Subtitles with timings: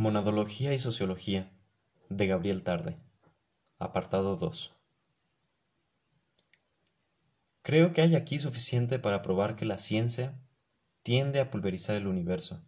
[0.00, 1.52] Monadología y Sociología
[2.08, 2.96] de Gabriel Tarde.
[3.78, 4.74] Apartado 2.
[7.60, 10.40] Creo que hay aquí suficiente para probar que la ciencia
[11.02, 12.62] tiende a pulverizar el universo,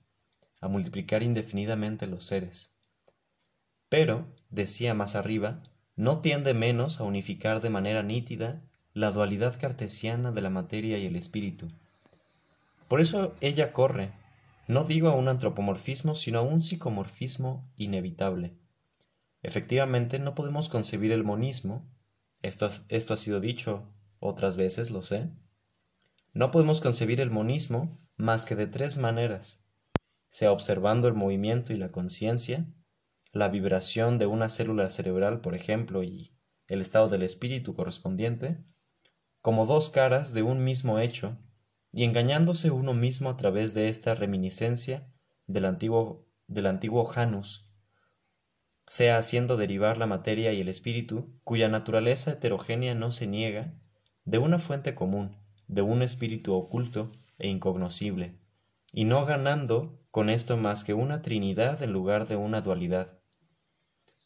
[0.60, 2.76] a multiplicar indefinidamente los seres.
[3.88, 5.62] Pero, decía más arriba,
[5.96, 8.60] no tiende menos a unificar de manera nítida
[8.92, 11.68] la dualidad cartesiana de la materia y el espíritu.
[12.88, 14.12] Por eso ella corre,
[14.72, 18.56] no digo a un antropomorfismo, sino a un psicomorfismo inevitable.
[19.42, 21.88] Efectivamente, no podemos concebir el monismo,
[22.40, 25.30] esto, esto ha sido dicho otras veces, lo sé,
[26.32, 29.68] no podemos concebir el monismo más que de tres maneras,
[30.28, 32.66] sea observando el movimiento y la conciencia,
[33.32, 36.34] la vibración de una célula cerebral, por ejemplo, y
[36.68, 38.64] el estado del espíritu correspondiente,
[39.42, 41.36] como dos caras de un mismo hecho,
[41.92, 45.06] y engañándose uno mismo a través de esta reminiscencia
[45.46, 47.68] del antiguo, del antiguo Janus,
[48.86, 53.74] sea haciendo derivar la materia y el espíritu, cuya naturaleza heterogénea no se niega,
[54.24, 55.36] de una fuente común,
[55.68, 58.38] de un espíritu oculto e incognoscible,
[58.92, 63.18] y no ganando con esto más que una trinidad en lugar de una dualidad,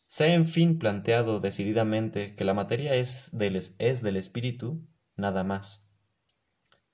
[0.08, 4.86] se ha en fin planteado decididamente que la materia es del, es del espíritu,
[5.16, 5.85] nada más.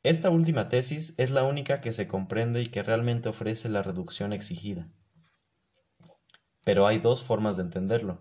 [0.03, 4.33] Esta última tesis es la única que se comprende y que realmente ofrece la reducción
[4.33, 4.91] exigida.
[6.65, 8.19] Pero hay dos formas de entenderlo.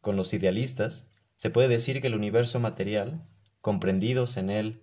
[0.00, 3.26] Con los idealistas, se puede decir que el universo material,
[3.60, 4.82] comprendidos en él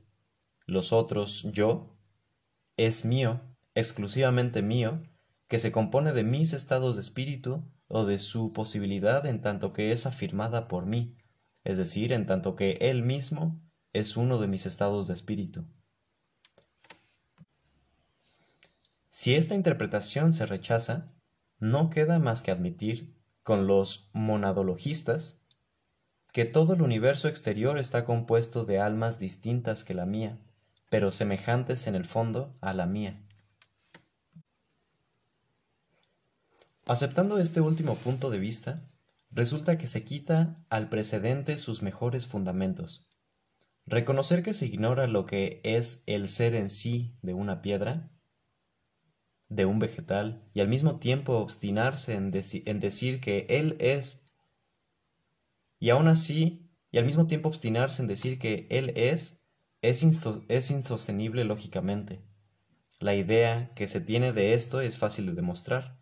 [0.68, 1.98] los otros yo,
[2.76, 3.42] es mío,
[3.74, 5.02] exclusivamente mío,
[5.48, 9.92] que se compone de mis estados de espíritu o de su posibilidad en tanto que
[9.92, 11.16] es afirmada por mí,
[11.64, 13.60] es decir, en tanto que Él mismo
[13.94, 15.66] es uno de mis estados de espíritu.
[19.20, 21.08] Si esta interpretación se rechaza,
[21.58, 25.44] no queda más que admitir, con los monadologistas,
[26.34, 30.38] que todo el universo exterior está compuesto de almas distintas que la mía,
[30.92, 33.20] pero semejantes en el fondo a la mía.
[36.86, 38.88] Aceptando este último punto de vista,
[39.32, 43.10] resulta que se quita al precedente sus mejores fundamentos.
[43.88, 48.12] Reconocer que se ignora lo que es el ser en sí de una piedra,
[49.50, 54.26] de un vegetal, y al mismo tiempo obstinarse en, decir que él es,
[55.80, 59.42] y aún así, y al mismo tiempo obstinarse en decir que él es,
[59.82, 60.04] es,
[60.48, 62.22] es insostenible lógicamente.
[63.00, 65.98] La idea que se tiene de esto es fácil de demostrar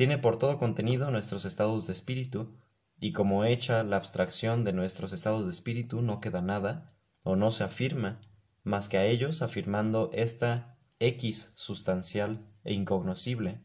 [0.00, 2.56] tiene por todo contenido nuestros estados de espíritu,
[2.98, 7.50] y como hecha la abstracción de nuestros estados de espíritu no queda nada, o no
[7.50, 8.18] se afirma,
[8.62, 13.60] más que a ellos afirmando esta X sustancial e incognoscible,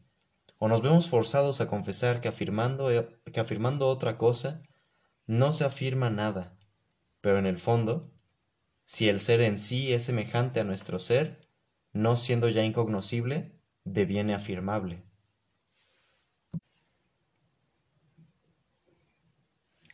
[0.57, 2.89] o nos vemos forzados a confesar que afirmando,
[3.31, 4.59] que afirmando otra cosa
[5.27, 6.57] no se afirma nada,
[7.21, 8.11] pero en el fondo,
[8.85, 11.49] si el ser en sí es semejante a nuestro ser,
[11.91, 15.03] no siendo ya incognoscible, deviene afirmable.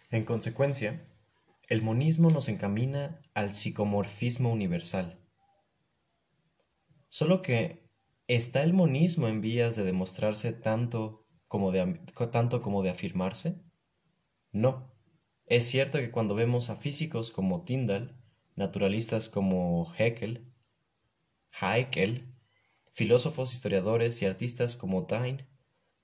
[0.09, 1.07] En consecuencia,
[1.69, 5.17] el monismo nos encamina al psicomorfismo universal.
[7.07, 7.80] Solo que
[8.35, 11.99] ¿está el monismo en vías de demostrarse tanto como de,
[12.31, 13.61] tanto como de afirmarse?
[14.53, 14.89] No.
[15.47, 18.15] Es cierto que cuando vemos a físicos como Tyndall,
[18.55, 20.49] naturalistas como Haeckel,
[21.59, 22.33] Haeckel,
[22.93, 25.45] filósofos, historiadores y artistas como Taine,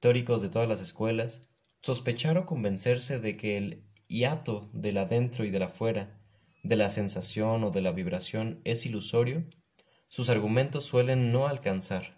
[0.02, 1.50] teóricos de todas las escuelas,
[1.80, 6.20] sospechar o convencerse de que el hiato del adentro y del afuera,
[6.62, 9.46] de la sensación o de la vibración es ilusorio,
[10.10, 12.17] sus argumentos suelen no alcanzar.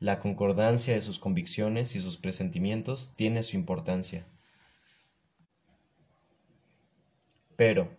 [0.00, 4.26] La concordancia de sus convicciones y sus presentimientos tiene su importancia.
[7.56, 7.90] Pero,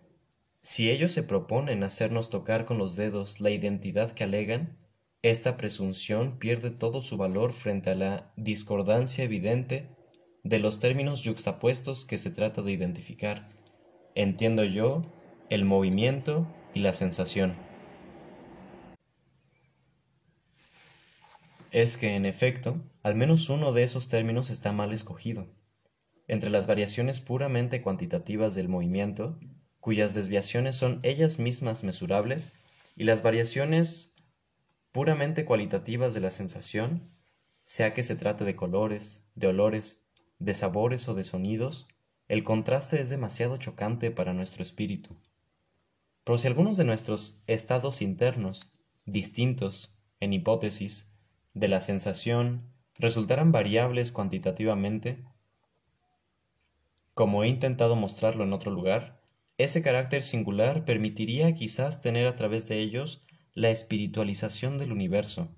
[0.62, 4.78] si ellos se proponen hacernos tocar con los dedos la identidad que alegan,
[5.22, 9.88] esta presunción pierde todo su valor frente a la discordancia evidente
[10.42, 13.50] de los términos yuxtapuestos que se trata de identificar.
[14.14, 15.02] Entiendo yo
[15.50, 17.69] el movimiento y la sensación.
[21.70, 25.46] Es que, en efecto, al menos uno de esos términos está mal escogido.
[26.26, 29.38] Entre las variaciones puramente cuantitativas del movimiento,
[29.78, 32.54] cuyas desviaciones son ellas mismas mesurables,
[32.96, 34.14] y las variaciones
[34.90, 37.08] puramente cualitativas de la sensación,
[37.64, 40.02] sea que se trate de colores, de olores,
[40.40, 41.86] de sabores o de sonidos,
[42.26, 45.16] el contraste es demasiado chocante para nuestro espíritu.
[46.24, 48.72] Pero si algunos de nuestros estados internos,
[49.04, 51.09] distintos, en hipótesis,
[51.54, 55.24] de la sensación, resultaran variables cuantitativamente,
[57.14, 59.20] como he intentado mostrarlo en otro lugar,
[59.58, 65.54] ese carácter singular permitiría quizás tener a través de ellos la espiritualización del universo.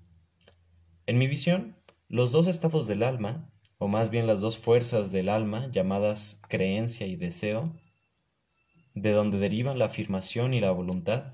[1.05, 1.77] En mi visión,
[2.09, 7.07] los dos estados del alma, o más bien las dos fuerzas del alma llamadas creencia
[7.07, 7.73] y deseo,
[8.93, 11.33] de donde derivan la afirmación y la voluntad,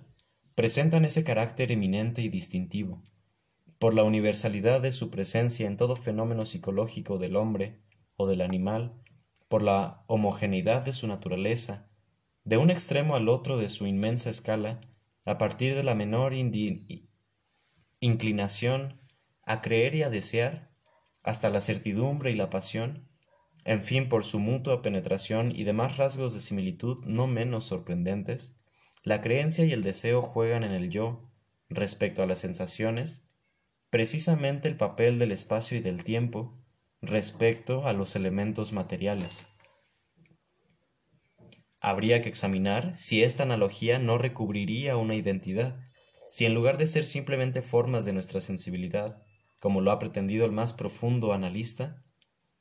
[0.55, 3.01] presentan ese carácter eminente y distintivo,
[3.79, 7.79] por la universalidad de su presencia en todo fenómeno psicológico del hombre
[8.17, 8.93] o del animal,
[9.47, 11.89] por la homogeneidad de su naturaleza,
[12.43, 14.81] de un extremo al otro de su inmensa escala,
[15.25, 16.33] a partir de la menor
[18.01, 19.01] inclinación
[19.43, 20.69] a creer y a desear,
[21.23, 23.07] hasta la certidumbre y la pasión,
[23.63, 28.57] en fin, por su mutua penetración y demás rasgos de similitud no menos sorprendentes,
[29.03, 31.29] la creencia y el deseo juegan en el yo,
[31.69, 33.28] respecto a las sensaciones,
[33.89, 36.59] precisamente el papel del espacio y del tiempo
[37.01, 39.47] respecto a los elementos materiales.
[41.81, 45.79] Habría que examinar si esta analogía no recubriría una identidad,
[46.29, 49.23] si en lugar de ser simplemente formas de nuestra sensibilidad,
[49.59, 52.03] como lo ha pretendido el más profundo analista,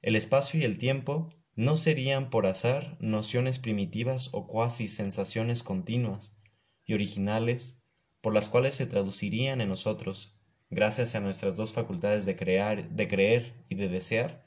[0.01, 6.37] el espacio y el tiempo no serían por azar nociones primitivas o cuasi sensaciones continuas
[6.85, 7.85] y originales
[8.21, 10.38] por las cuales se traducirían en nosotros,
[10.70, 14.44] gracias a nuestras dos facultades de crear, de creer y de desear,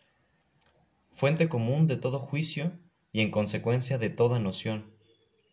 [1.12, 2.72] fuente común de todo juicio
[3.12, 4.94] y en consecuencia de toda noción,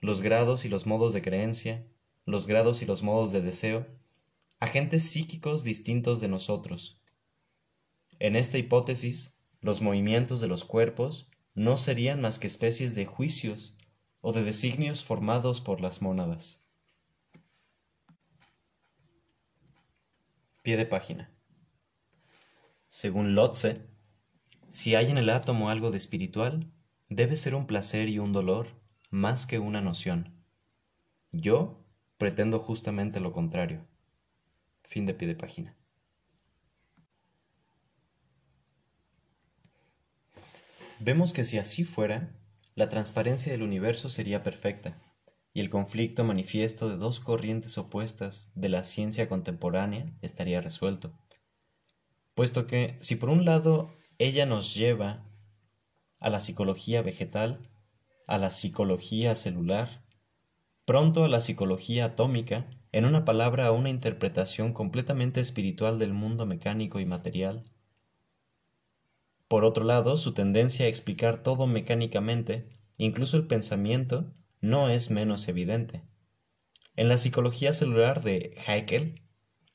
[0.01, 1.87] los grados y los modos de creencia,
[2.25, 3.87] los grados y los modos de deseo,
[4.61, 7.01] agentes psíquicos distintos de nosotros.
[8.19, 13.77] En esta hipótesis, los movimientos de los cuerpos no serían más que especies de juicios
[14.21, 16.68] o de designios formados por las mónadas.
[20.63, 21.31] Pie de página.
[22.89, 23.87] Según Lotze,
[24.73, 26.71] si hay en el átomo algo de espiritual,
[27.09, 28.69] debe ser un placer y un dolor
[29.11, 30.45] más que una noción.
[31.33, 31.85] Yo
[32.19, 33.87] pretendo justamente lo contrario.
[34.83, 35.77] Fin de pie de página.
[41.01, 42.35] Vemos que si así fuera,
[42.75, 45.01] la transparencia del universo sería perfecta,
[45.53, 51.13] y el conflicto manifiesto de dos corrientes opuestas de la ciencia contemporánea estaría resuelto.
[52.35, 55.25] Puesto que, si por un lado ella nos lleva
[56.21, 57.69] a la psicología vegetal,
[58.27, 60.05] a la psicología celular,
[60.85, 66.47] pronto a la psicología atómica, en una palabra a una interpretación completamente espiritual del mundo
[66.47, 67.63] mecánico y material,
[69.49, 72.69] por otro lado, su tendencia a explicar todo mecánicamente,
[72.99, 76.03] incluso el pensamiento, no es menos evidente.
[76.97, 79.23] En la psicología celular de Haeckel,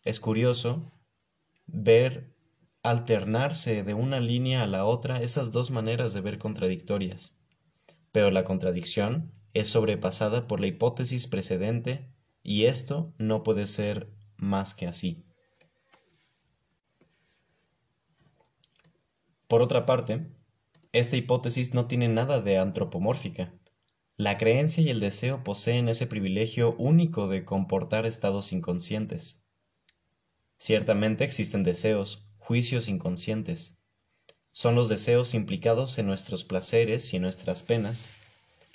[0.03, 0.91] es curioso
[1.65, 2.35] ver
[2.81, 7.41] alternarse de una línea a la otra esas dos maneras de ver contradictorias.
[8.11, 12.13] Pero la contradicción es sobrepasada por la hipótesis precedente
[12.43, 15.25] y esto no puede ser más que así.
[19.47, 20.27] Por otra parte,
[20.91, 23.53] esta hipótesis no tiene nada de antropomórfica.
[24.17, 29.47] La creencia y el deseo poseen ese privilegio único de comportar estados inconscientes.
[30.55, 33.81] Ciertamente existen deseos, juicios inconscientes.
[34.51, 38.19] Son los deseos implicados en nuestros placeres y en nuestras penas,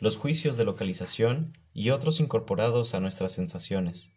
[0.00, 4.10] los juicios de localización y otros incorporados a nuestras sensaciones.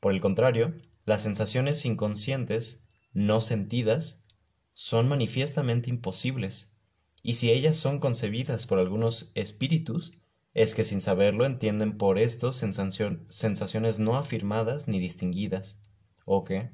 [0.00, 2.82] Por el contrario, las sensaciones inconscientes,
[3.12, 4.24] no sentidas,
[4.72, 6.76] son manifiestamente imposibles,
[7.22, 10.12] y si ellas son concebidas por algunos espíritus,
[10.54, 15.82] es que sin saberlo entienden por esto sensaciones no afirmadas ni distinguidas,
[16.24, 16.70] o que,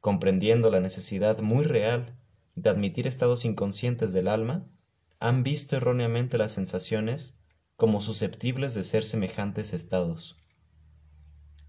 [0.00, 2.16] comprendiendo la necesidad muy real
[2.54, 4.66] de admitir estados inconscientes del alma,
[5.20, 7.38] han visto erróneamente las sensaciones
[7.76, 10.36] como susceptibles de ser semejantes estados.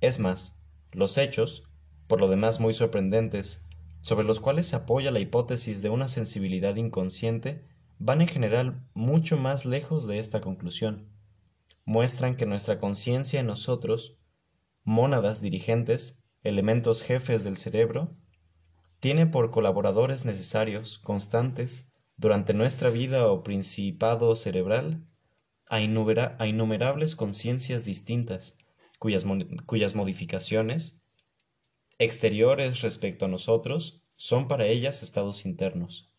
[0.02, 0.60] Es más,
[0.92, 1.66] los hechos,
[2.08, 3.66] por lo demás muy sorprendentes,
[4.02, 7.66] sobre los cuales se apoya la hipótesis de una sensibilidad inconsciente
[8.00, 11.19] van en general mucho más lejos de esta conclusión.
[11.90, 14.20] Muestran que nuestra conciencia en nosotros,
[14.84, 18.16] mónadas dirigentes, elementos jefes del cerebro,
[19.00, 25.04] tiene por colaboradores necesarios, constantes, durante nuestra vida o principado cerebral,
[25.66, 28.60] a, innumerables conciencias distintas,
[29.00, 29.26] cuyas,
[29.66, 31.02] cuyas modificaciones,
[31.98, 36.14] exteriores respecto a nosotros son para ellas estados internos.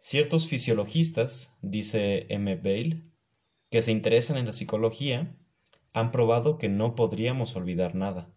[0.00, 2.56] Ciertos fisiologistas, dice M.
[2.56, 3.05] Bale,
[3.70, 5.36] que se interesan en la psicología,
[5.92, 8.28] han probado que no podríamos olvidar nada.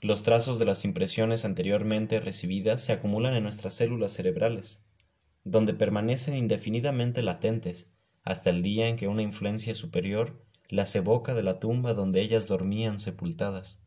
[0.00, 4.88] Los trazos de las impresiones anteriormente recibidas se acumulan en nuestras células cerebrales,
[5.42, 7.92] donde permanecen indefinidamente latentes
[8.22, 12.46] hasta el día en que una influencia superior las evoca de la tumba donde ellas
[12.46, 13.82] dormían sepultadas.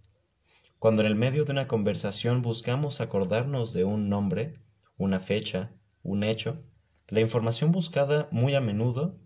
[0.80, 4.60] Cuando en el medio de una conversación buscamos acordarnos de un nombre,
[4.98, 5.72] una fecha,
[6.04, 6.66] un hecho,
[7.12, 9.20] la información buscada muy a menudo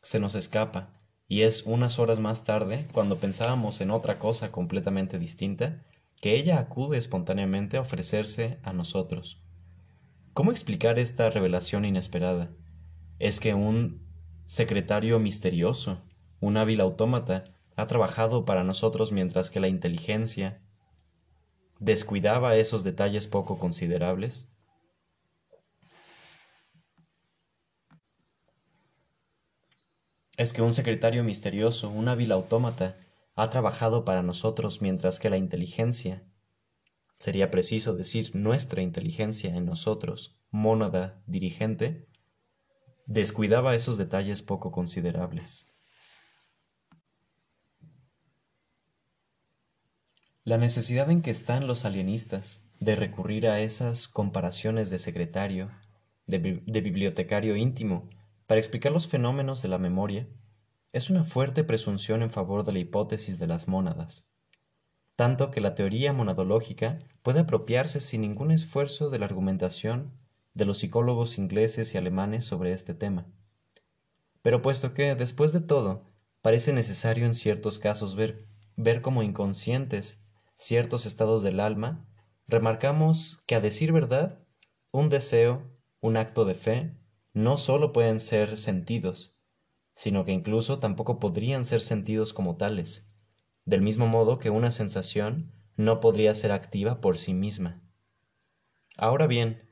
[0.00, 5.18] se nos escapa, y es unas horas más tarde, cuando pensábamos en otra cosa completamente
[5.18, 5.84] distinta,
[6.20, 9.42] que ella acude espontáneamente a ofrecerse a nosotros.
[10.34, 12.52] ¿Cómo explicar esta revelación inesperada?
[13.18, 14.06] ¿Es que un
[14.46, 16.04] secretario misterioso,
[16.38, 20.62] un hábil autómata, ha trabajado para nosotros mientras que la inteligencia
[21.80, 24.49] descuidaba esos detalles poco considerables?
[30.40, 32.96] ¿Es que un secretario misterioso, un hábil autómata,
[33.34, 36.24] ha trabajado para nosotros mientras que la inteligencia,
[37.18, 42.08] sería preciso decir nuestra inteligencia en nosotros, mónada dirigente,
[43.04, 45.78] descuidaba esos detalles poco considerables.
[50.44, 55.70] La necesidad en que están los alienistas de recurrir a esas comparaciones de secretario,
[56.26, 56.38] de,
[56.80, 58.08] bibliotecario íntimo,
[58.50, 60.26] para explicar los fenómenos de la memoria,
[60.92, 64.26] es una fuerte presunción en favor de la hipótesis de las mónadas,
[65.14, 70.12] tanto que la teoría monadológica puede apropiarse sin ningún esfuerzo de la argumentación
[70.52, 73.24] de los psicólogos ingleses y alemanes sobre este tema.
[74.42, 76.02] Pero puesto que, después de todo,
[76.42, 80.26] parece necesario en ciertos casos ver, ver como inconscientes
[80.56, 82.04] ciertos estados del alma,
[82.48, 84.40] remarcamos que a decir verdad,
[84.90, 86.99] un deseo, un acto de fe,
[87.32, 89.36] no sólo pueden ser sentidos,
[89.94, 93.12] sino que incluso tampoco podrían ser sentidos como tales,
[93.64, 97.82] del mismo modo que una sensación no podría ser activa por sí misma.
[98.96, 99.68] Ahora bien,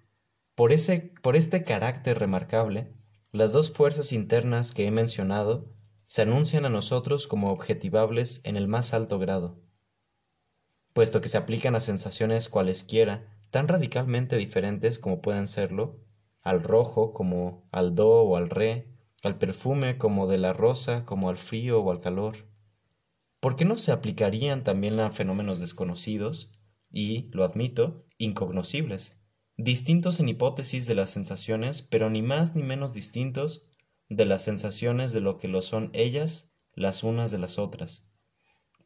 [0.55, 2.93] por, ese, por este carácter remarcable,
[3.33, 5.73] las dos fuerzas internas que he mencionado
[6.07, 9.61] se anuncian a nosotros como objetivables en el más alto grado,
[10.95, 16.01] puesto que se aplican a sensaciones cualesquiera tan radicalmente diferentes como pueden serlo,
[16.43, 18.89] al rojo como al do o al re,
[19.23, 22.49] al perfume como de la rosa, como al frío o al calor.
[23.41, 26.51] ¿Por qué no se aplicarían también a fenómenos desconocidos
[26.91, 29.23] y, lo admito, incognoscibles,
[29.57, 33.65] distintos en hipótesis de las sensaciones, pero ni más ni menos distintos
[34.09, 38.11] de las sensaciones de lo que lo son ellas las unas de las otras?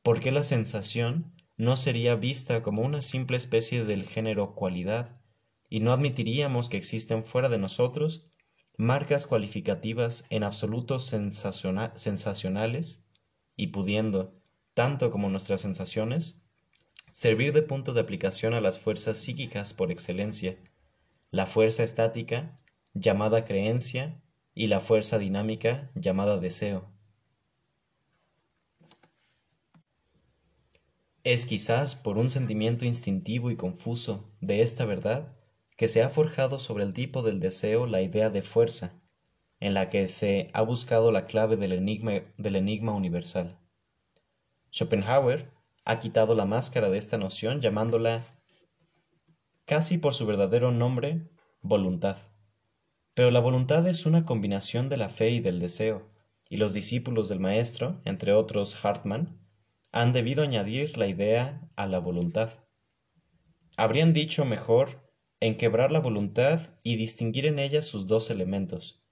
[0.02, 5.21] ¿Por qué la sensación no sería vista como una simple especie del género cualidad,
[5.72, 8.26] y no admitiríamos que existen fuera de nosotros
[8.76, 13.06] marcas cualificativas en absoluto sensacionales
[13.56, 14.34] y pudiendo,
[14.74, 16.42] tanto como nuestras sensaciones,
[17.12, 20.58] servir de punto de aplicación a las fuerzas psíquicas por excelencia,
[21.30, 22.60] la fuerza estática,
[22.92, 24.20] llamada creencia,
[24.54, 26.92] y la fuerza dinámica, llamada deseo.
[31.24, 35.32] Es quizás por un sentimiento instintivo y confuso de esta verdad
[35.76, 39.00] que se ha forjado sobre el tipo del deseo la idea de fuerza,
[39.60, 43.58] en la que se ha buscado la clave del enigma, del enigma universal.
[44.70, 45.50] Schopenhauer
[45.84, 48.22] ha quitado la máscara de esta noción llamándola
[49.64, 51.28] casi por su verdadero nombre
[51.60, 52.16] voluntad.
[53.14, 56.10] Pero la voluntad es una combinación de la fe y del deseo,
[56.48, 59.38] y los discípulos del maestro, entre otros Hartmann,
[59.92, 62.50] han debido añadir la idea a la voluntad.
[63.76, 65.11] Habrían dicho mejor
[65.42, 69.02] en quebrar la voluntad y distinguir en ella sus dos elementos.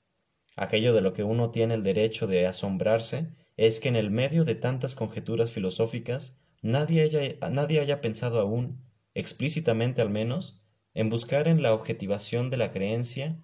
[0.54, 4.44] Aquello de lo que uno tiene el derecho de asombrarse es que en el medio
[4.44, 8.80] de tantas conjeturas filosóficas nadie haya, nadie haya pensado aún,
[9.12, 10.62] explícitamente al menos,
[10.94, 13.42] en buscar en la objetivación de la creencia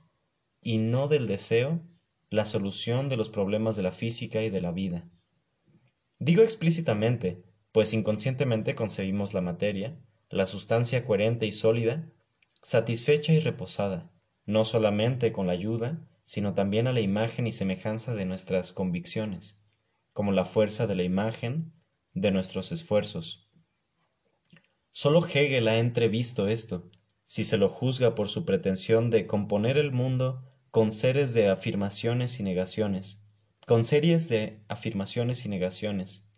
[0.62, 1.82] y no del deseo
[2.30, 5.08] la solución de los problemas de la física y de la vida.
[6.20, 9.98] Digo explícitamente, pues inconscientemente concebimos la materia,
[10.30, 12.12] la sustancia coherente y sólida,
[12.66, 14.10] satisfecha y reposada,
[14.44, 19.64] no solamente con la ayuda, sino también a la imagen y semejanza de nuestras convicciones,
[20.12, 21.72] como la fuerza de la imagen
[22.12, 23.48] de nuestros esfuerzos.
[24.90, 26.90] Solo Hegel ha entrevisto esto,
[27.24, 30.42] si se lo juzga por su pretensión de componer el mundo
[30.72, 33.28] con seres de afirmaciones y negaciones,
[33.68, 36.32] con series de afirmaciones y negaciones.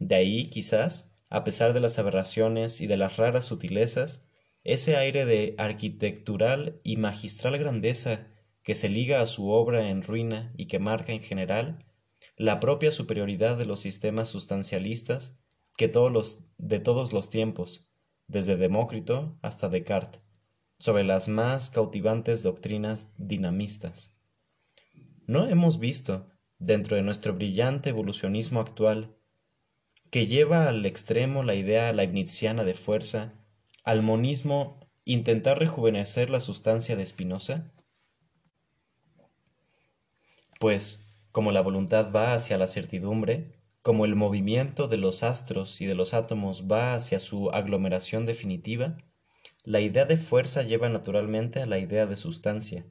[0.00, 4.28] De ahí, quizás, a pesar de las aberraciones y de las raras sutilezas,
[4.64, 8.28] ese aire de arquitectural y magistral grandeza
[8.62, 11.84] que se liga a su obra en ruina y que marca en general
[12.36, 15.44] la propia superioridad de los sistemas sustancialistas
[15.76, 17.90] que todos los, de todos los tiempos,
[18.26, 20.22] desde Demócrito hasta Descartes,
[20.78, 24.18] sobre las más cautivantes doctrinas dinamistas.
[25.26, 29.16] No hemos visto, dentro de nuestro brillante evolucionismo actual,
[30.10, 33.43] que lleva al extremo la idea leibniziana de fuerza,
[33.84, 37.70] al monismo intentar rejuvenecer la sustancia de Spinoza?
[40.58, 45.86] Pues, como la voluntad va hacia la certidumbre, como el movimiento de los astros y
[45.86, 48.96] de los átomos va hacia su aglomeración definitiva,
[49.64, 52.86] la idea de fuerza lleva naturalmente a la idea de sustancia,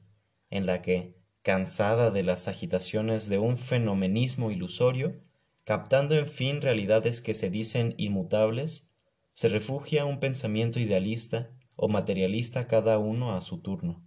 [0.50, 5.20] en la que, cansada de las agitaciones de un fenomenismo ilusorio,
[5.64, 8.93] captando en fin realidades que se dicen inmutables,
[9.34, 14.06] se refugia un pensamiento idealista o materialista cada uno a su turno.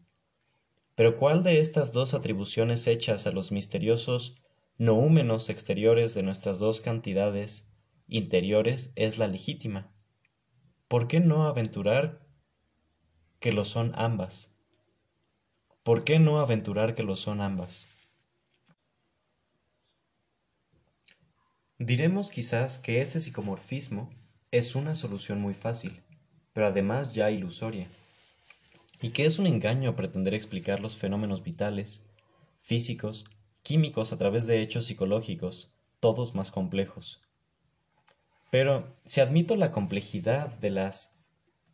[0.95, 4.41] Pero ¿cuál de estas dos atribuciones hechas a los misteriosos
[4.77, 7.73] noúmenos exteriores de nuestras dos cantidades
[8.07, 9.93] interiores es la legítima?
[10.87, 12.25] ¿Por qué no aventurar
[13.41, 14.57] que lo son ambas?
[15.83, 17.89] ¿Por qué no aventurar que lo son ambas?
[21.77, 24.09] Diremos quizás que ese psicomorfismo
[24.51, 26.01] es una solución muy fácil,
[26.53, 27.87] pero además ya ilusoria
[29.01, 32.05] y que es un engaño pretender explicar los fenómenos vitales,
[32.61, 33.25] físicos,
[33.63, 37.21] químicos a través de hechos psicológicos, todos más complejos.
[38.49, 41.25] Pero si admito la complejidad de las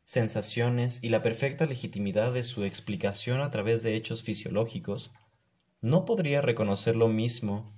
[0.04, 5.12] sensaciones y la perfecta legitimidad de su explicación a través de hechos fisiológicos,
[5.82, 7.74] no podría reconocer lo mismo,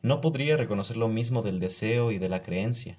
[0.00, 2.98] no podría reconocer lo mismo del deseo y de la creencia.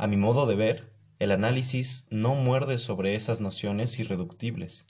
[0.00, 4.88] A mi modo de ver, el análisis no muerde sobre esas nociones irreductibles.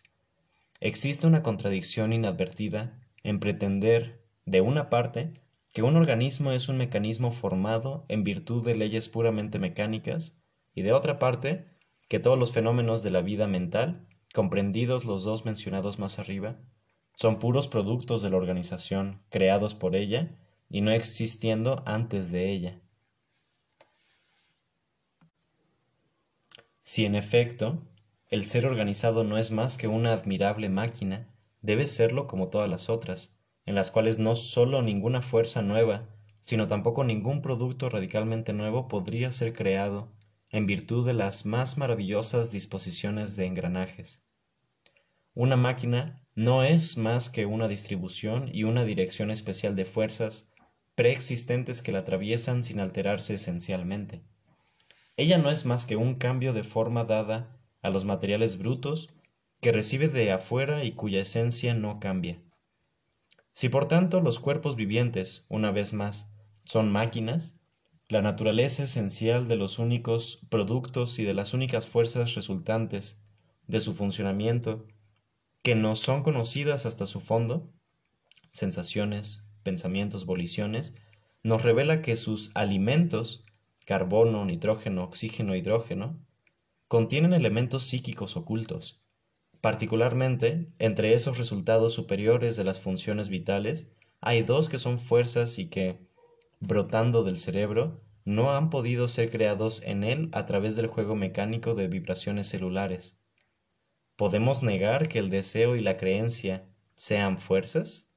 [0.78, 5.32] Existe una contradicción inadvertida en pretender, de una parte,
[5.74, 10.40] que un organismo es un mecanismo formado en virtud de leyes puramente mecánicas,
[10.76, 11.66] y de otra parte,
[12.08, 16.60] que todos los fenómenos de la vida mental, comprendidos los dos mencionados más arriba,
[17.16, 22.80] son puros productos de la organización, creados por ella y no existiendo antes de ella.
[26.90, 27.86] Si en efecto
[28.30, 32.90] el ser organizado no es más que una admirable máquina, debe serlo como todas las
[32.90, 36.08] otras, en las cuales no sólo ninguna fuerza nueva,
[36.42, 40.10] sino tampoco ningún producto radicalmente nuevo podría ser creado
[40.48, 44.26] en virtud de las más maravillosas disposiciones de engranajes.
[45.32, 50.50] Una máquina no es más que una distribución y una dirección especial de fuerzas
[50.96, 54.24] preexistentes que la atraviesan sin alterarse esencialmente.
[55.20, 59.08] Ella no es más que un cambio de forma dada a los materiales brutos
[59.60, 62.42] que recibe de afuera y cuya esencia no cambia.
[63.52, 66.32] Si por tanto los cuerpos vivientes, una vez más,
[66.64, 67.60] son máquinas,
[68.08, 73.22] la naturaleza esencial de los únicos productos y de las únicas fuerzas resultantes
[73.66, 74.86] de su funcionamiento,
[75.60, 77.70] que no son conocidas hasta su fondo,
[78.52, 80.94] sensaciones, pensamientos, voliciones,
[81.42, 83.44] nos revela que sus alimentos
[83.90, 86.16] carbono, nitrógeno, oxígeno, hidrógeno,
[86.86, 89.02] contienen elementos psíquicos ocultos.
[89.60, 95.70] Particularmente, entre esos resultados superiores de las funciones vitales, hay dos que son fuerzas y
[95.70, 95.98] que,
[96.60, 101.74] brotando del cerebro, no han podido ser creados en él a través del juego mecánico
[101.74, 103.18] de vibraciones celulares.
[104.14, 108.14] ¿Podemos negar que el deseo y la creencia sean fuerzas?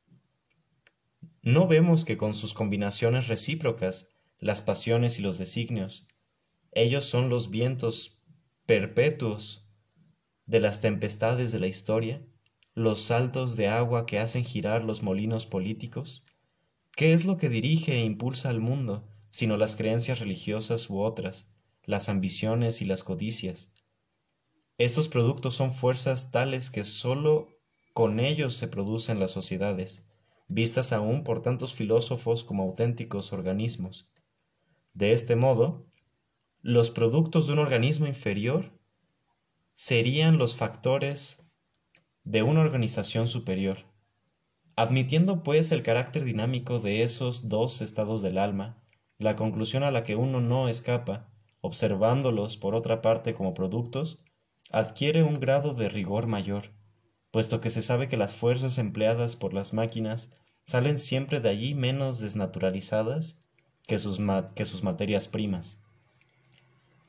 [1.42, 4.12] ¿No vemos que con sus combinaciones recíprocas
[4.43, 6.06] las pasiones y los designios.
[6.73, 8.21] Ellos son los vientos
[8.65, 9.69] perpetuos
[10.45, 12.21] de las tempestades de la historia,
[12.73, 16.25] los saltos de agua que hacen girar los molinos políticos.
[16.91, 21.49] ¿Qué es lo que dirige e impulsa al mundo, sino las creencias religiosas u otras,
[21.86, 23.73] las ambiciones y las codicias?
[24.77, 27.47] Estos productos son fuerzas tales que sólo
[27.93, 30.10] con ellos se producen las sociedades,
[30.49, 34.10] vistas aún por tantos filósofos como auténticos organismos.
[34.93, 35.88] De este modo,
[36.62, 38.71] los productos de un organismo inferior
[39.73, 41.43] serían los factores
[42.23, 43.79] de una organización superior.
[44.75, 48.84] Admitiendo pues el carácter dinámico de esos dos estados del alma,
[49.17, 51.29] la conclusión a la que uno no escapa,
[51.62, 54.19] observándolos por otra parte como productos,
[54.69, 56.71] adquiere un grado de rigor mayor,
[57.32, 61.73] puesto que se sabe que las fuerzas empleadas por las máquinas salen siempre de allí
[61.73, 63.42] menos desnaturalizadas
[63.88, 64.19] que sus,
[64.56, 65.82] que sus materias primas.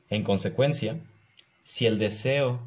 [0.09, 0.99] En consecuencia,
[1.63, 2.61] si el deseo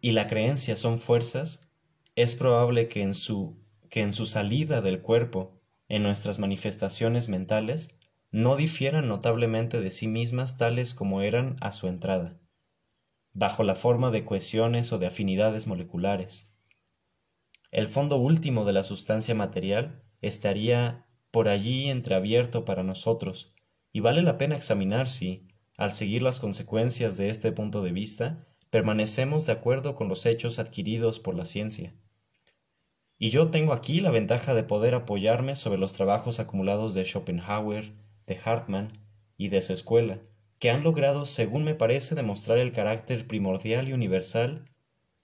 [0.00, 1.70] y la creencia son fuerzas,
[2.14, 3.56] es probable que en su,
[3.90, 7.98] que en su salida del cuerpo, en nuestras manifestaciones mentales,
[8.30, 12.38] no difieran notablemente de sí mismas tales como eran a su entrada,
[13.32, 16.54] bajo la forma de cohesiones o de afinidades moleculares.
[17.70, 23.54] El fondo último de la sustancia material estaría por allí entreabierto para nosotros,
[23.92, 28.46] y vale la pena examinar si, al seguir las consecuencias de este punto de vista,
[28.70, 31.94] permanecemos de acuerdo con los hechos adquiridos por la ciencia.
[33.18, 37.92] Y yo tengo aquí la ventaja de poder apoyarme sobre los trabajos acumulados de Schopenhauer,
[38.26, 38.92] de Hartmann
[39.36, 40.20] y de su escuela,
[40.60, 44.64] que han logrado, según me parece, demostrar el carácter primordial y universal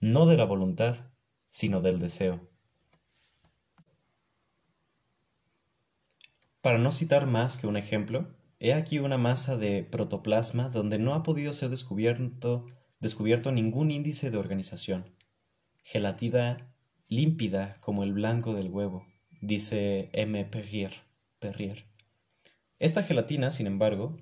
[0.01, 1.13] no de la voluntad,
[1.51, 2.49] sino del deseo.
[6.65, 8.27] Para no citar más que un ejemplo,
[8.59, 12.65] he aquí una masa de protoplasma donde no ha podido ser descubierto,
[13.01, 15.15] descubierto ningún índice de organización.
[15.83, 16.75] Gelatina
[17.07, 19.07] límpida como el blanco del huevo,
[19.43, 20.43] dice M.
[20.47, 20.95] Perrier.
[21.39, 21.85] Perrier.
[22.79, 24.17] Esta gelatina, sin embargo,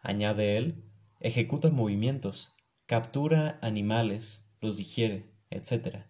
[0.00, 0.86] añade él,
[1.20, 6.06] ejecuta movimientos, captura animales, los digiere, etc.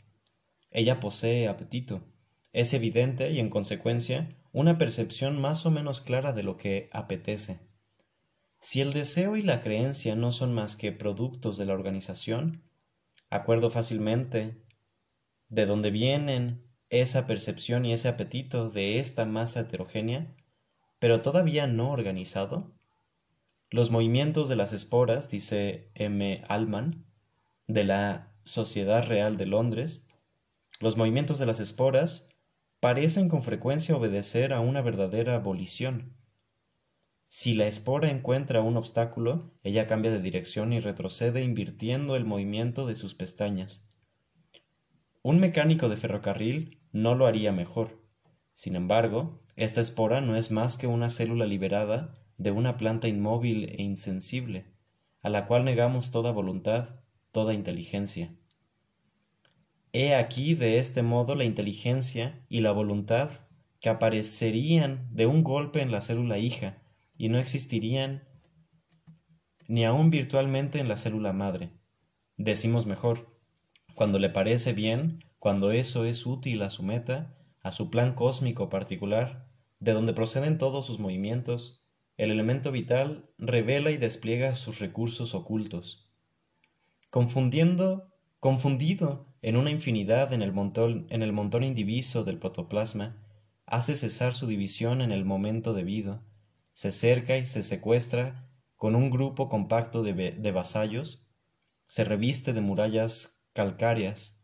[0.70, 2.04] Ella posee apetito.
[2.52, 7.60] Es evidente y en consecuencia una percepción más o menos clara de lo que apetece.
[8.60, 12.62] Si el deseo y la creencia no son más que productos de la organización,
[13.28, 14.64] acuerdo fácilmente
[15.50, 20.34] de dónde vienen esa percepción y ese apetito de esta masa heterogénea
[21.04, 22.72] pero todavía no organizado?
[23.68, 26.42] Los movimientos de las esporas, dice M.
[26.48, 27.04] Allman,
[27.66, 30.08] de la Sociedad Real de Londres,
[30.80, 32.30] los movimientos de las esporas
[32.84, 36.12] parecen con frecuencia obedecer a una verdadera abolición.
[37.28, 42.86] Si la espora encuentra un obstáculo, ella cambia de dirección y retrocede invirtiendo el movimiento
[42.86, 43.90] de sus pestañas.
[45.22, 48.02] Un mecánico de ferrocarril no lo haría mejor.
[48.52, 53.64] Sin embargo, esta espora no es más que una célula liberada de una planta inmóvil
[53.78, 54.66] e insensible,
[55.22, 57.00] a la cual negamos toda voluntad,
[57.32, 58.34] toda inteligencia.
[59.96, 63.30] He aquí de este modo la inteligencia y la voluntad
[63.80, 66.82] que aparecerían de un golpe en la célula hija
[67.16, 68.24] y no existirían
[69.68, 71.70] ni aun virtualmente en la célula madre.
[72.36, 73.38] Decimos mejor,
[73.94, 78.68] cuando le parece bien, cuando eso es útil a su meta, a su plan cósmico
[78.68, 79.46] particular,
[79.78, 81.84] de donde proceden todos sus movimientos,
[82.16, 86.10] el elemento vital revela y despliega sus recursos ocultos.
[87.10, 93.22] Confundiendo, confundido en una infinidad en el montón, en el montón indiviso del protoplasma,
[93.66, 96.22] hace cesar su división en el momento debido,
[96.72, 101.26] se cerca y se secuestra con un grupo compacto de, de vasallos,
[101.86, 104.42] se reviste de murallas calcáreas,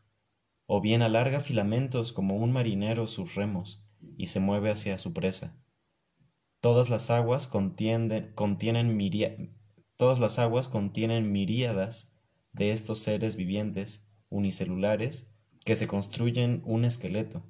[0.66, 3.82] o bien alarga filamentos como un marinero sus remos
[4.18, 5.64] y se mueve hacia su presa.
[6.60, 8.34] Todas las aguas contienen,
[9.96, 12.14] todas las aguas contienen miríadas
[12.52, 17.44] de estos seres vivientes unicelulares que se construyen un esqueleto,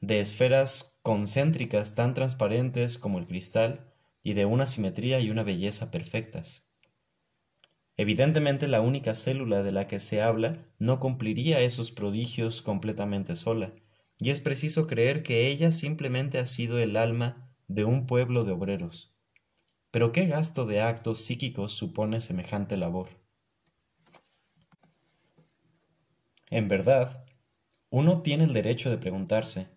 [0.00, 5.90] de esferas concéntricas tan transparentes como el cristal y de una simetría y una belleza
[5.90, 6.72] perfectas.
[7.96, 13.72] Evidentemente la única célula de la que se habla no cumpliría esos prodigios completamente sola,
[14.18, 18.52] y es preciso creer que ella simplemente ha sido el alma de un pueblo de
[18.52, 19.16] obreros.
[19.90, 23.25] Pero ¿qué gasto de actos psíquicos supone semejante labor?
[26.56, 27.22] En verdad,
[27.90, 29.68] uno tiene el derecho de preguntarse,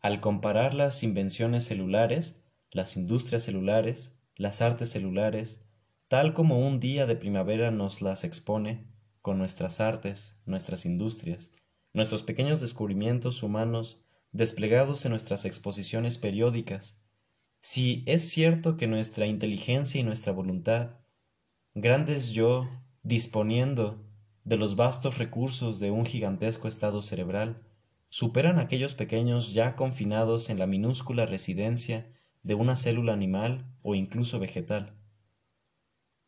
[0.00, 2.42] al comparar las invenciones celulares,
[2.72, 5.64] las industrias celulares, las artes celulares,
[6.08, 8.84] tal como un día de primavera nos las expone
[9.22, 11.52] con nuestras artes, nuestras industrias,
[11.92, 17.00] nuestros pequeños descubrimientos humanos desplegados en nuestras exposiciones periódicas,
[17.60, 20.96] si es cierto que nuestra inteligencia y nuestra voluntad,
[21.74, 22.68] grandes yo,
[23.04, 24.04] disponiendo
[24.44, 27.62] de los vastos recursos de un gigantesco estado cerebral,
[28.10, 32.06] superan aquellos pequeños ya confinados en la minúscula residencia
[32.42, 34.94] de una célula animal o incluso vegetal.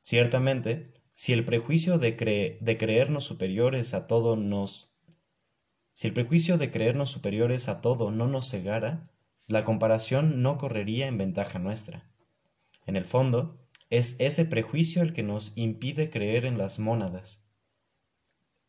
[0.00, 4.92] Ciertamente, si el prejuicio de, creernos superiores a todo nos
[5.92, 9.10] si el prejuicio de creernos superiores a todo no nos cegara,
[9.46, 12.10] la comparación no correría en ventaja nuestra.
[12.84, 17.45] En el fondo, es ese prejuicio el que nos impide creer en las mónadas.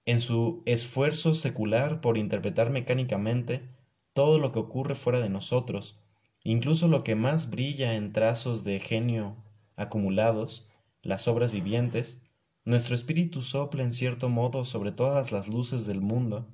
[0.07, 3.67] En su esfuerzo secular por interpretar mecánicamente
[4.13, 5.99] todo lo que ocurre fuera de nosotros,
[6.45, 9.35] incluso lo que más brilla en trazos de genio
[9.75, 10.69] acumulados,
[11.01, 12.25] las obras vivientes,
[12.63, 16.47] nuestro espíritu sopla en cierto modo sobre todas las luces del mundo,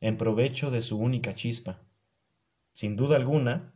[0.00, 1.80] en provecho de su única chispa.
[2.72, 3.74] Sin duda alguna,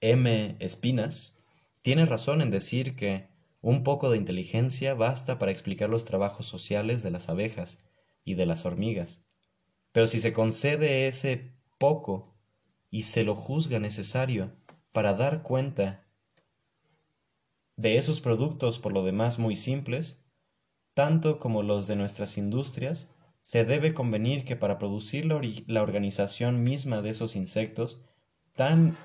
[0.00, 0.56] M.
[0.58, 1.40] Espinas
[1.82, 3.28] tiene razón en decir que
[3.60, 7.84] un poco de inteligencia basta para explicar los trabajos sociales de las abejas
[8.24, 9.28] y de las hormigas.
[9.92, 12.34] Pero si se concede ese poco
[12.90, 14.56] y se lo juzga necesario
[14.92, 16.06] para dar cuenta
[17.76, 20.24] de esos productos por lo demás muy simples,
[20.94, 27.02] tanto como los de nuestras industrias, se debe convenir que para producir la, organización misma
[27.02, 28.04] de esos insectos,
[28.54, 28.96] tan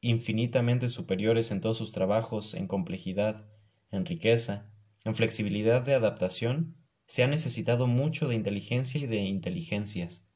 [0.00, 3.46] infinitamente superiores en todos sus trabajos, en complejidad,
[3.90, 4.70] en riqueza,
[5.04, 10.28] en flexibilidad de adaptación, se ha necesitado mucho de inteligencia y de inteligencias.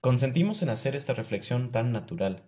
[0.00, 2.44] Consentimos en hacer esta reflexión tan natural,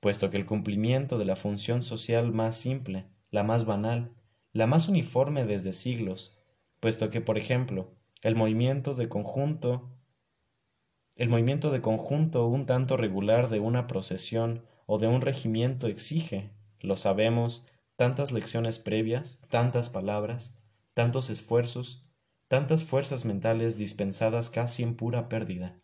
[0.00, 4.14] puesto que el cumplimiento de la función social más simple, la más banal,
[4.52, 6.38] la más uniforme desde siglos,
[6.80, 9.90] puesto que, por ejemplo, el movimiento de conjunto,
[11.16, 16.50] el movimiento de conjunto un tanto regular de una procesión o de un regimiento exige,
[16.80, 20.62] lo sabemos, tantas lecciones previas, tantas palabras,
[20.94, 22.09] tantos esfuerzos,
[22.50, 25.80] tantas fuerzas mentales dispensadas casi en pura pérdida.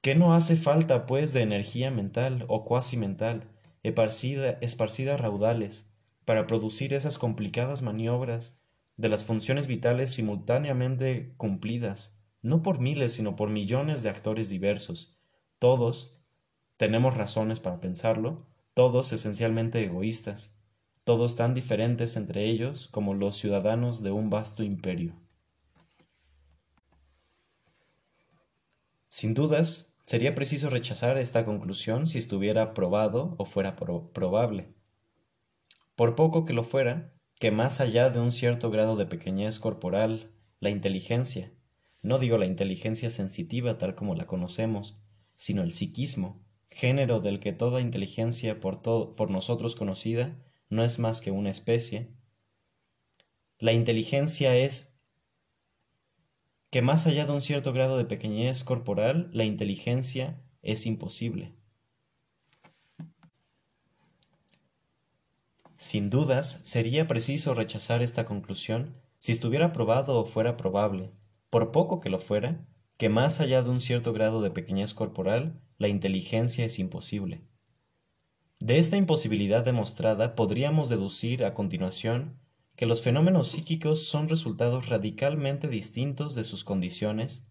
[0.00, 3.46] ¿Qué no hace falta, pues, de energía mental o cuasi mental,
[3.82, 8.58] esparcida, esparcida raudales, para producir esas complicadas maniobras
[8.96, 15.18] de las funciones vitales simultáneamente cumplidas, no por miles, sino por millones de actores diversos,
[15.58, 16.22] todos,
[16.78, 20.55] tenemos razones para pensarlo, todos esencialmente egoístas,
[21.06, 25.14] todos tan diferentes entre ellos como los ciudadanos de un vasto imperio.
[29.06, 34.74] Sin dudas, sería preciso rechazar esta conclusión si estuviera probado o fuera probable.
[35.94, 40.32] Por poco que lo fuera, que más allá de un cierto grado de pequeñez corporal,
[40.58, 41.52] la inteligencia,
[42.02, 44.98] no digo la inteligencia sensitiva tal como la conocemos,
[45.36, 51.30] sino el psiquismo, género del que toda inteligencia por, nosotros conocida no es más que
[51.30, 52.16] una especie,
[53.58, 55.00] la inteligencia es
[56.70, 61.54] que más allá de un cierto grado de pequeñez corporal, la inteligencia es imposible.
[65.78, 71.12] Sin dudas, sería preciso rechazar esta conclusión si estuviera probado o fuera probable,
[71.48, 72.66] por poco que lo fuera,
[72.98, 77.42] que más allá de un cierto grado de pequeñez corporal, la inteligencia es imposible.
[78.66, 82.40] De esta imposibilidad demostrada podríamos deducir a continuación
[82.74, 87.46] que los fenómenos psíquicos son resultados radicalmente distintos de sus condiciones,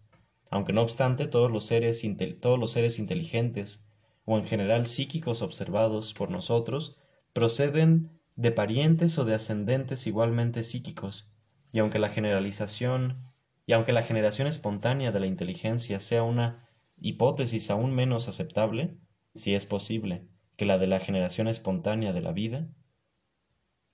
[0.50, 2.04] aunque no obstante todos los seres,
[2.38, 3.88] todos los seres inteligentes
[4.26, 6.98] o en general psíquicos observados por nosotros
[7.32, 11.32] proceden de parientes o de ascendentes igualmente psíquicos,
[11.72, 13.22] y aunque la generalización
[13.64, 16.68] y aunque la generación espontánea de la inteligencia sea una
[17.00, 18.98] hipótesis aún menos aceptable,
[19.34, 22.68] si es posible, que la de la generación espontánea de la vida,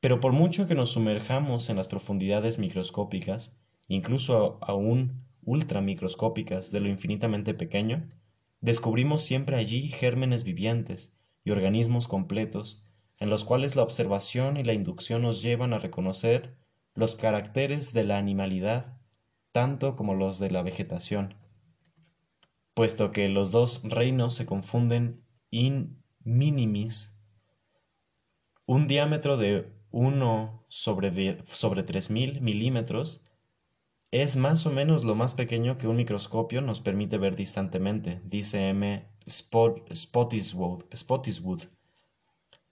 [0.00, 6.88] pero por mucho que nos sumerjamos en las profundidades microscópicas, incluso aún ultramicroscópicas de lo
[6.88, 8.08] infinitamente pequeño,
[8.60, 12.84] descubrimos siempre allí gérmenes vivientes y organismos completos,
[13.18, 16.56] en los cuales la observación y la inducción nos llevan a reconocer
[16.94, 18.98] los caracteres de la animalidad
[19.52, 21.36] tanto como los de la vegetación,
[22.74, 27.18] puesto que los dos reinos se confunden in minimis.
[28.66, 33.24] Un diámetro de 1 sobre, sobre 3000 milímetros
[34.10, 38.68] es más o menos lo más pequeño que un microscopio nos permite ver distantemente, dice
[38.68, 39.08] M.
[39.26, 40.82] Spottiswood.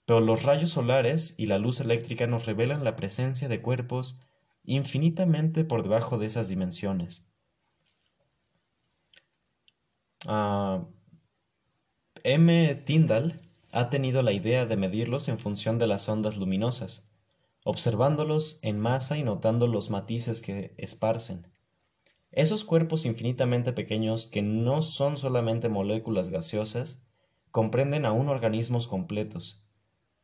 [0.05, 4.21] Pero los rayos solares y la luz eléctrica nos revelan la presencia de cuerpos
[4.65, 7.27] infinitamente por debajo de esas dimensiones.
[10.27, 10.85] Ah,
[12.25, 12.75] M.
[12.75, 13.41] Tyndall
[13.73, 17.13] ha tenido la idea de medirlos en función de las ondas luminosas,
[17.65, 21.47] observándolos en masa y notando los matices que esparcen.
[22.33, 27.07] Esos cuerpos infinitamente pequeños que no son solamente moléculas gaseosas,
[27.51, 29.65] comprenden aún organismos completos,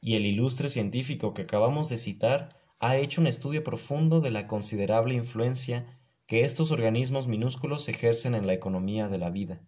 [0.00, 4.46] y el ilustre científico que acabamos de citar ha hecho un estudio profundo de la
[4.46, 9.62] considerable influencia que estos organismos minúsculos ejercen en la economía de la vida.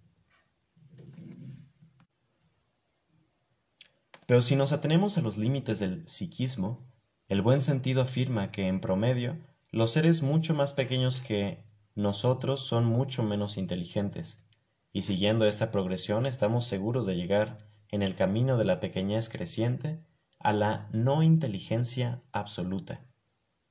[4.28, 6.86] Pero si nos atenemos a los límites del psiquismo,
[7.28, 9.38] el buen sentido afirma que, en promedio,
[9.70, 11.64] los seres mucho más pequeños que
[11.94, 14.46] nosotros son mucho menos inteligentes,
[14.92, 20.04] y siguiendo esta progresión estamos seguros de llegar, en el camino de la pequeñez creciente,
[20.40, 23.00] a la no inteligencia absoluta.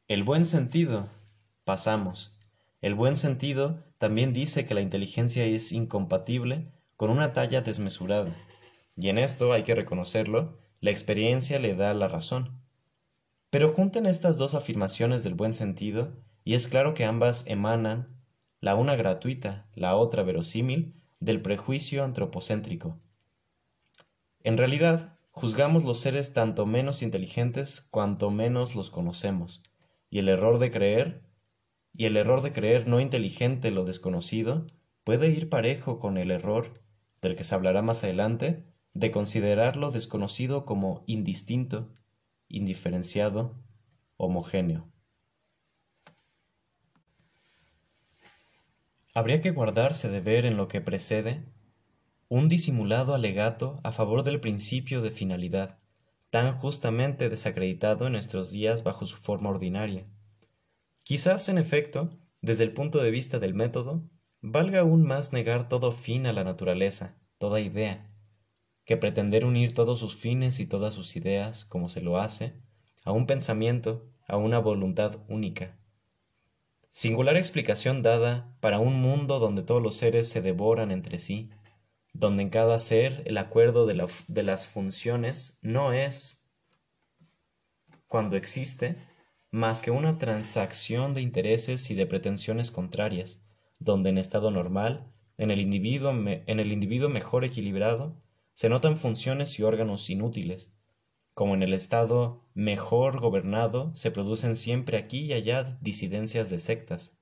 [0.08, 1.08] El buen sentido,
[1.66, 2.36] pasamos.
[2.82, 8.36] El buen sentido también dice que la inteligencia es incompatible con una talla desmesurada,
[8.98, 12.60] y en esto hay que reconocerlo, la experiencia le da la razón.
[13.50, 18.18] Pero junten estas dos afirmaciones del buen sentido, y es claro que ambas emanan,
[18.60, 23.00] la una gratuita, la otra verosímil, del prejuicio antropocéntrico.
[24.44, 29.62] En realidad, juzgamos los seres tanto menos inteligentes cuanto menos los conocemos,
[30.10, 31.24] y el error de creer,
[31.94, 34.66] y el error de creer no inteligente lo desconocido,
[35.04, 36.82] puede ir parejo con el error,
[37.22, 38.66] del que se hablará más adelante,
[38.98, 41.88] de considerar lo desconocido como indistinto,
[42.48, 43.56] indiferenciado,
[44.18, 44.92] homogéneo.
[49.14, 51.44] Habría que guardarse de ver en lo que precede
[52.28, 55.78] un disimulado alegato a favor del principio de finalidad,
[56.32, 60.08] tan justamente desacreditado en nuestros días bajo su forma ordinaria.
[61.04, 62.10] Quizás, en efecto,
[62.42, 64.10] desde el punto de vista del método,
[64.42, 68.07] valga aún más negar todo fin a la naturaleza, toda idea,
[68.88, 72.54] que pretender unir todos sus fines y todas sus ideas, como se lo hace,
[73.04, 75.78] a un pensamiento, a una voluntad única.
[76.92, 81.50] Singular explicación dada para un mundo donde todos los seres se devoran entre sí,
[82.14, 86.50] donde en cada ser el acuerdo de, de las funciones no es,
[88.08, 88.96] cuando existe,
[89.52, 93.44] más que una transacción de intereses y de pretensiones contrarias,
[93.80, 98.16] donde en estado normal, en el individuo, en el individuo mejor equilibrado,
[98.58, 100.74] se notan funciones y órganos inútiles,
[101.36, 107.20] como en el estado mejor gobernado se producen siempre aquí y allá disidencias de sectas,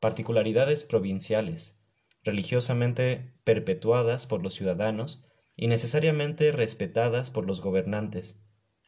[0.00, 1.84] particularidades provinciales,
[2.24, 8.42] religiosamente perpetuadas por los ciudadanos y necesariamente respetadas por los gobernantes,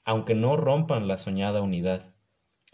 [0.07, 2.15] aunque no rompan la soñada unidad.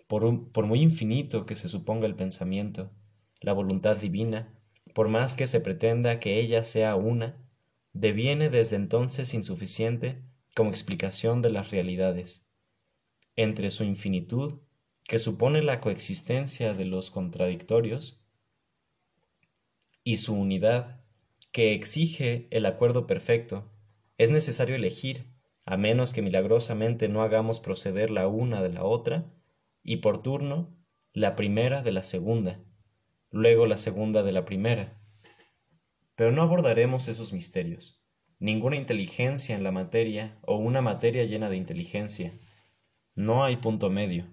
[0.06, 0.22] Por,
[0.66, 2.92] muy infinito que se suponga el pensamiento,
[3.40, 4.54] la voluntad divina,
[4.94, 7.49] por más que se pretenda que ella sea una,
[7.92, 10.22] deviene desde entonces insuficiente
[10.54, 12.48] como explicación de las realidades.
[13.36, 14.60] Entre su infinitud,
[15.04, 18.24] que supone la coexistencia de los contradictorios,
[20.04, 21.00] y su unidad,
[21.52, 23.70] que exige el acuerdo perfecto,
[24.18, 25.26] es necesario elegir,
[25.64, 29.32] a menos que milagrosamente no hagamos proceder la una de la otra,
[29.82, 30.76] y por turno,
[31.12, 32.60] la primera de la segunda,
[33.30, 34.99] luego la segunda de la primera.
[36.20, 38.04] Pero no abordaremos esos misterios
[38.38, 42.38] ninguna inteligencia en la materia o una materia llena de inteligencia.
[43.14, 44.26] No hay punto medio.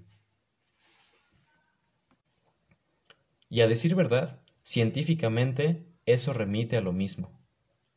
[3.47, 7.39] Y a decir verdad, científicamente eso remite a lo mismo.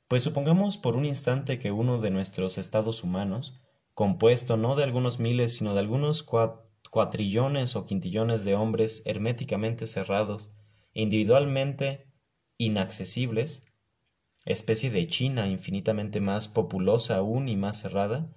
[0.06, 3.60] Pues supongamos por un instante que uno de nuestros estados humanos,
[3.94, 6.24] compuesto no de algunos miles, sino de algunos
[6.92, 10.52] cuatrillones o quintillones de hombres herméticamente cerrados,
[10.92, 12.06] individualmente
[12.56, 13.66] inaccesibles,
[14.44, 18.28] especie de China infinitamente más populosa aún y más cerrada,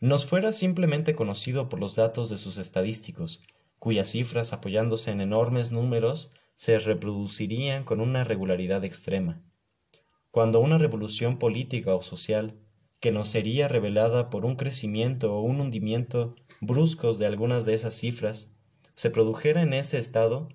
[0.00, 3.42] nos fuera simplemente conocido por los datos de sus estadísticos,
[3.78, 9.42] cuyas cifras, apoyándose en enormes números, se reproducirían con una regularidad extrema.
[10.30, 12.58] Cuando una revolución política o social,
[13.00, 17.94] que nos sería revelada por un crecimiento o un hundimiento bruscos de algunas de esas
[17.94, 18.52] cifras,
[18.94, 20.48] se produjera en ese estado,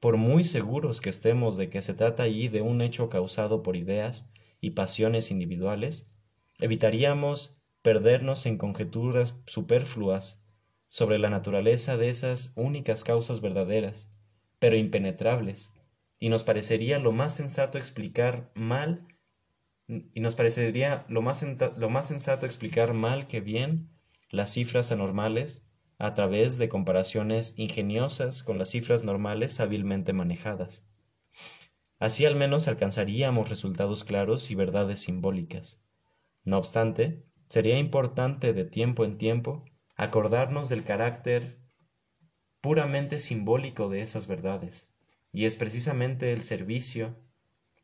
[0.00, 3.76] por muy seguros que estemos de que se trata allí de un hecho causado por
[3.76, 4.30] ideas
[4.60, 6.12] y pasiones individuales,
[6.58, 10.46] evitaríamos perdernos en conjeturas superfluas
[10.88, 14.12] sobre la naturaleza de esas únicas causas verdaderas,
[14.58, 15.74] pero impenetrables,
[16.18, 19.06] y nos parecería lo más sensato explicar mal
[19.88, 21.46] y nos parecería lo más,
[21.78, 23.88] lo más sensato explicar mal que bien
[24.30, 25.67] las cifras anormales
[25.98, 30.88] a través de comparaciones ingeniosas con las cifras normales hábilmente manejadas.
[31.98, 35.84] Así al menos alcanzaríamos resultados claros y verdades simbólicas.
[36.44, 39.64] No obstante, sería importante de tiempo en tiempo
[39.96, 41.58] acordarnos del carácter
[42.60, 44.94] puramente simbólico de esas verdades,
[45.32, 47.16] y es precisamente el servicio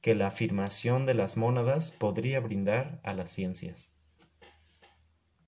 [0.00, 3.93] que la afirmación de las mónadas podría brindar a las ciencias.